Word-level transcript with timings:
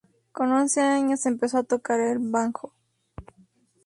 Con 0.31 0.51
once 0.51 0.81
años 0.81 1.27
empezó 1.27 1.59
a 1.59 1.63
tocar 1.63 1.99
el 1.99 2.17
banjo. 2.17 2.73